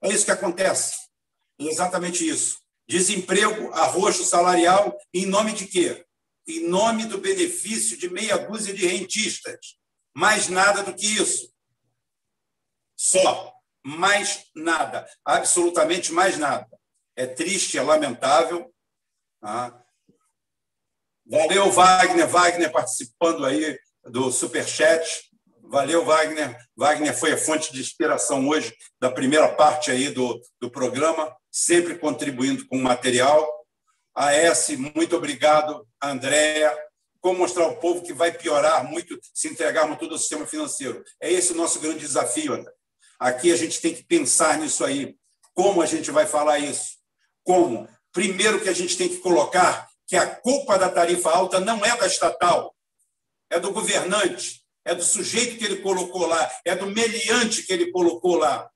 [0.03, 0.95] É isso que acontece.
[1.59, 2.57] É exatamente isso.
[2.87, 6.05] Desemprego, arroxo salarial, em nome de quê?
[6.47, 9.77] Em nome do benefício de meia dúzia de rentistas.
[10.13, 11.51] Mais nada do que isso.
[12.95, 13.53] Só.
[13.83, 15.07] Mais nada.
[15.23, 16.67] Absolutamente mais nada.
[17.15, 18.73] É triste, é lamentável.
[19.41, 19.81] Ah.
[21.25, 22.27] Valeu, Wagner.
[22.27, 25.29] Wagner participando aí do Superchat.
[25.63, 26.57] Valeu, Wagner.
[26.75, 31.97] Wagner foi a fonte de inspiração hoje da primeira parte aí do, do programa, sempre
[31.97, 33.64] contribuindo com material.
[34.15, 35.87] A S, muito obrigado.
[35.99, 36.75] A Andréia,
[37.19, 41.03] como mostrar ao povo que vai piorar muito se entregarmos tudo ao sistema financeiro.
[41.19, 42.71] É esse o nosso grande desafio, André.
[43.19, 45.15] Aqui a gente tem que pensar nisso aí.
[45.53, 46.97] Como a gente vai falar isso?
[47.43, 47.87] Como?
[48.11, 51.97] Primeiro que a gente tem que colocar que a culpa da tarifa alta não é
[51.97, 52.75] da estatal,
[53.49, 57.91] é do governante é do sujeito que ele colocou lá, é do meliante que ele
[57.91, 58.69] colocou lá.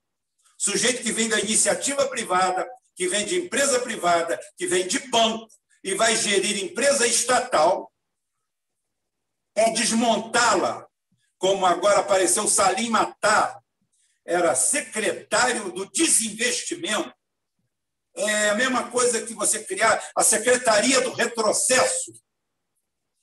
[0.58, 2.67] Sujeito que vem da iniciativa privada,
[2.99, 5.47] que vem de empresa privada, que vem de banco
[5.81, 7.89] e vai gerir empresa estatal
[9.55, 10.85] é desmontá-la,
[11.38, 13.57] como agora apareceu Salim Matar,
[14.25, 17.13] era secretário do desinvestimento.
[18.17, 22.12] É a mesma coisa que você criar a Secretaria do Retrocesso,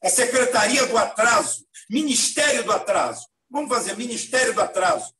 [0.02, 3.28] a Secretaria do Atraso, Ministério do Atraso.
[3.50, 5.14] Vamos fazer Ministério do Atraso.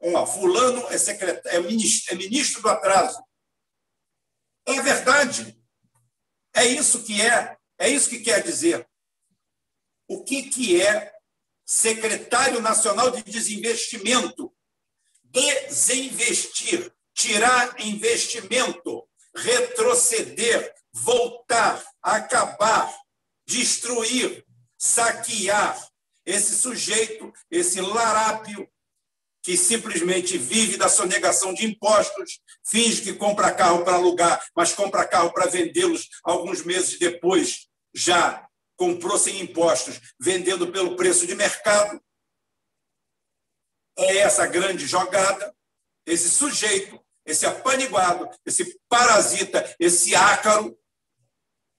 [0.00, 1.42] Ó, fulano é, secret...
[1.44, 3.22] é, ministro, é ministro do atraso.
[4.66, 5.58] É verdade.
[6.54, 7.56] É isso que é.
[7.78, 8.88] É isso que quer dizer.
[10.08, 11.12] O que, que é
[11.64, 14.54] secretário nacional de desinvestimento?
[15.24, 22.94] Desinvestir, tirar investimento, retroceder, voltar, acabar,
[23.46, 24.44] destruir,
[24.76, 25.88] saquear
[26.24, 28.68] esse sujeito, esse larápio,
[29.42, 35.06] que simplesmente vive da sonegação de impostos, finge que compra carro para alugar, mas compra
[35.06, 42.00] carro para vendê-los alguns meses depois, já comprou sem impostos, vendendo pelo preço de mercado.
[43.98, 45.54] É essa grande jogada,
[46.06, 50.76] esse sujeito, esse apaniguado, esse parasita, esse ácaro,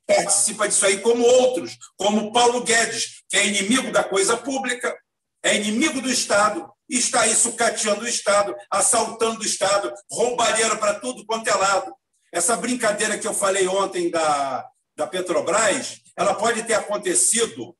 [0.06, 4.96] participa disso aí, como outros, como Paulo Guedes, que é inimigo da coisa pública,
[5.44, 11.00] é inimigo do Estado, e está aí sucateando o Estado, assaltando o Estado, roubalheira para
[11.00, 11.94] tudo quanto é lado.
[12.32, 17.76] Essa brincadeira que eu falei ontem da, da Petrobras, ela pode ter acontecido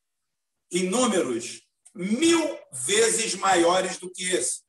[0.72, 1.62] em números
[1.94, 4.62] mil vezes maiores do que esse.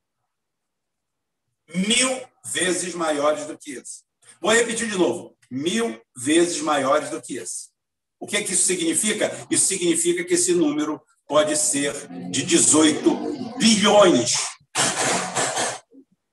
[1.75, 4.05] Mil vezes maiores do que esse.
[4.41, 7.71] Vou repetir de novo mil vezes maiores do que esse.
[8.19, 9.31] O que, é que isso significa?
[9.51, 11.93] Isso significa que esse número pode ser
[12.31, 14.37] de 18 bilhões.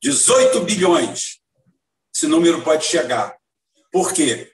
[0.02, 1.40] 18 bilhões.
[2.14, 3.36] Esse número pode chegar.
[3.92, 4.52] Por quê?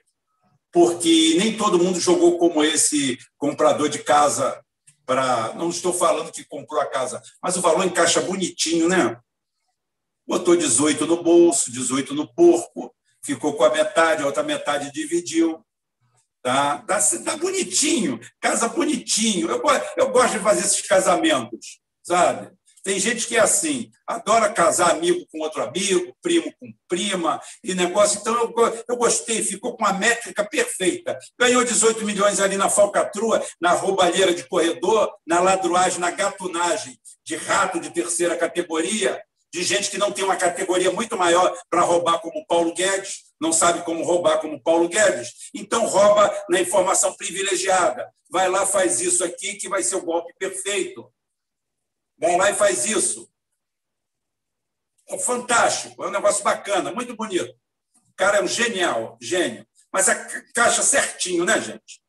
[0.72, 4.62] Porque nem todo mundo jogou como esse comprador de casa
[5.06, 5.54] para.
[5.54, 9.18] Não estou falando que comprou a casa, mas o valor encaixa bonitinho, né?
[10.26, 15.64] Botou 18 no bolso, 18 no porco, ficou com a metade, a outra metade dividiu.
[16.42, 19.50] Tá, tá, tá bonitinho, casa bonitinho.
[19.50, 19.62] Eu,
[19.96, 22.50] eu gosto de fazer esses casamentos, sabe?
[22.88, 27.74] Tem gente que é assim, adora casar amigo com outro amigo, primo com prima, e
[27.74, 28.18] negócio.
[28.18, 31.18] Então, eu, eu gostei, ficou com a métrica perfeita.
[31.38, 37.36] Ganhou 18 milhões ali na falcatrua, na roubalheira de corredor, na ladruagem, na gatunagem de
[37.36, 39.20] rato de terceira categoria,
[39.52, 43.52] de gente que não tem uma categoria muito maior para roubar como Paulo Guedes, não
[43.52, 48.12] sabe como roubar como Paulo Guedes, então rouba na informação privilegiada.
[48.30, 51.12] Vai lá, faz isso aqui, que vai ser o golpe perfeito.
[52.18, 53.30] Vai lá e faz isso.
[55.08, 57.54] É fantástico, é um negócio bacana, muito bonito.
[57.94, 59.66] O cara é um genial, gênio.
[59.92, 60.14] Mas a
[60.52, 62.02] caixa certinho, né, gente?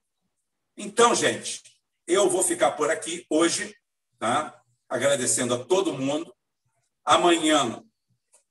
[0.76, 1.62] Então, gente,
[2.08, 3.74] eu vou ficar por aqui hoje,
[4.18, 4.60] tá?
[4.90, 6.34] agradecendo a todo mundo.
[7.06, 7.84] Amanhã,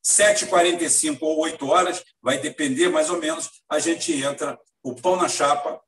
[0.09, 5.29] 7h45 ou 8 horas, vai depender mais ou menos, a gente entra o pão na
[5.29, 5.81] chapa,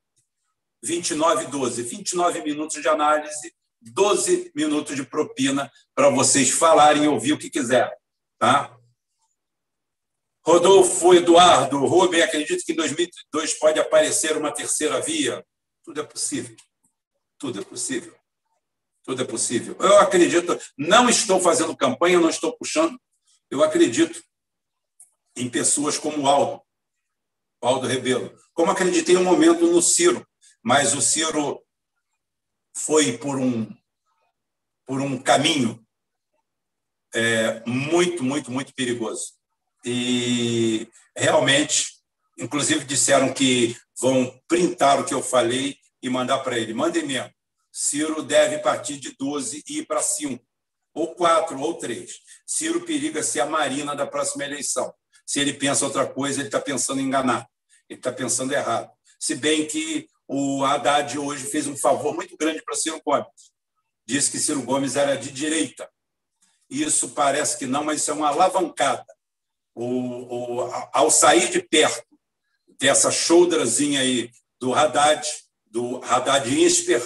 [0.82, 7.32] 29 12, 29 minutos de análise 12 minutos de propina para vocês falarem e ouvir
[7.32, 7.90] o que quiser.
[8.38, 8.76] Tá?
[10.44, 15.44] Rodolfo Eduardo, Rubem, acredito que em 2002 pode aparecer uma terceira via.
[15.84, 16.56] Tudo é possível.
[17.38, 18.14] Tudo é possível.
[19.02, 19.76] Tudo é possível.
[19.80, 22.98] Eu acredito, não estou fazendo campanha, não estou puxando.
[23.50, 24.22] Eu acredito
[25.36, 26.62] em pessoas como Aldo,
[27.60, 28.38] Aldo Rebelo.
[28.54, 30.26] Como acreditei um momento no Ciro,
[30.62, 31.62] mas o Ciro
[32.76, 33.68] foi por um,
[34.86, 35.84] por um caminho
[37.14, 39.32] é, muito, muito, muito perigoso.
[39.84, 41.86] E realmente,
[42.38, 46.74] inclusive disseram que vão printar o que eu falei e mandar para ele.
[46.74, 47.32] Mandem mesmo.
[47.72, 50.44] Ciro deve partir de 12 e ir para 5,
[50.94, 52.12] ou 4, ou 3.
[52.46, 54.92] Ciro periga ser a Marina da próxima eleição.
[55.24, 57.48] Se ele pensa outra coisa, ele está pensando enganar.
[57.88, 58.90] Ele está pensando errado.
[59.18, 63.26] Se bem que o Haddad hoje fez um favor muito grande para Ciro Gomes.
[64.06, 65.90] Disse que Ciro Gomes era de direita.
[66.70, 69.04] Isso parece que não, mas isso é uma alavancada.
[69.74, 70.60] O, o,
[70.92, 72.06] ao sair de perto
[72.78, 74.30] dessa shoulderzinha aí
[74.60, 75.26] do Haddad,
[75.66, 77.02] do Haddad Insper,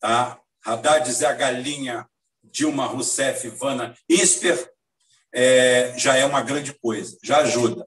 [0.00, 0.40] tá?
[0.64, 2.08] Haddad Zé Galinha,
[2.52, 4.70] Dilma Rousseff, Ivana Insper,
[5.32, 7.86] é, já é uma grande coisa, já ajuda.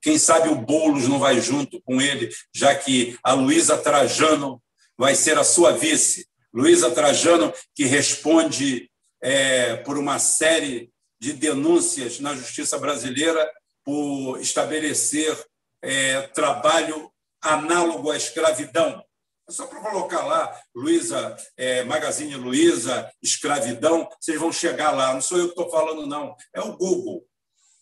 [0.00, 4.62] Quem sabe o Boulos não vai junto com ele, já que a Luísa Trajano
[4.96, 6.26] vai ser a sua vice.
[6.52, 13.50] Luísa Trajano, que responde é, por uma série de denúncias na justiça brasileira
[13.84, 15.36] por estabelecer
[15.82, 17.10] é, trabalho
[17.40, 19.04] análogo à escravidão.
[19.48, 25.14] É só para colocar lá, Luísa, é, Magazine Luiza, escravidão, vocês vão chegar lá.
[25.14, 26.36] Não sou eu que estou falando, não.
[26.54, 27.26] É o Google.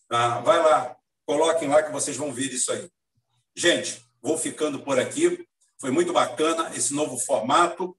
[0.08, 0.40] Tá?
[0.40, 0.96] Vai lá,
[1.26, 2.88] Coloquem lá que vocês vão ver isso aí.
[3.54, 5.44] Gente, vou ficando por aqui.
[5.80, 7.98] Foi muito bacana esse novo formato.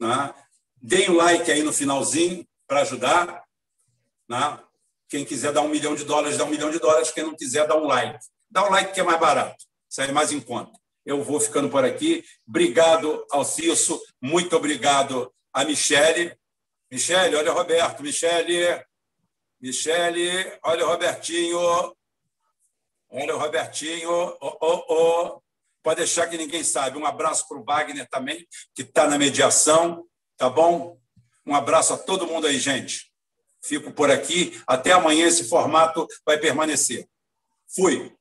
[0.00, 0.32] Né?
[0.80, 3.42] Deem um like aí no finalzinho para ajudar.
[4.28, 4.60] Né?
[5.08, 7.10] Quem quiser dar um milhão de dólares, dá um milhão de dólares.
[7.10, 8.24] Quem não quiser, dá um like.
[8.48, 10.72] Dá um like que é mais barato, sai mais em conta.
[11.08, 12.22] Eu vou ficando por aqui.
[12.46, 13.98] Obrigado ao Cisso.
[14.20, 16.36] Muito obrigado a Michele.
[16.92, 18.02] Michele, olha o Roberto.
[18.02, 18.84] Michele,
[19.58, 20.28] Michele,
[20.62, 21.58] olha o Robertinho.
[23.10, 25.42] Olha o Robertinho, oh, oh, oh.
[25.82, 26.98] pode deixar que ninguém sabe.
[26.98, 30.04] Um abraço para o Wagner também, que está na mediação,
[30.36, 31.00] tá bom?
[31.46, 33.10] Um abraço a todo mundo aí, gente.
[33.62, 34.60] Fico por aqui.
[34.66, 37.08] Até amanhã esse formato vai permanecer.
[37.74, 38.14] Fui.